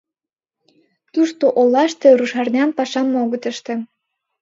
[1.13, 3.75] Тушто, олаште, рушарнян пашам огыт ыште.